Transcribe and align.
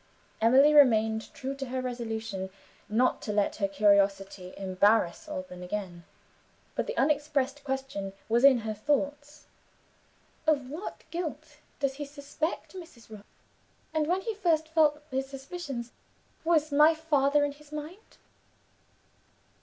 Emily 0.41 0.73
remained 0.73 1.31
true 1.31 1.53
to 1.53 1.67
her 1.67 1.79
resolution 1.79 2.49
not 2.89 3.21
to 3.21 3.31
let 3.31 3.57
her 3.57 3.67
curiosity 3.67 4.51
embarrass 4.57 5.29
Alban 5.29 5.61
again. 5.61 6.05
But 6.73 6.87
the 6.87 6.97
unexpressed 6.97 7.63
question 7.63 8.13
was 8.27 8.43
in 8.43 8.61
her 8.65 8.73
thoughts 8.73 9.45
"Of 10.47 10.71
what 10.71 11.03
guilt 11.11 11.57
does 11.79 11.93
he 11.93 12.05
suspect 12.05 12.73
Mrs. 12.73 13.11
Rook? 13.11 13.27
And, 13.93 14.07
when 14.07 14.21
he 14.21 14.33
first 14.33 14.69
felt 14.69 15.03
his 15.11 15.27
suspicions, 15.29 15.91
was 16.43 16.71
my 16.71 16.95
father 16.95 17.45
in 17.45 17.51
his 17.51 17.71
mind?" 17.71 18.17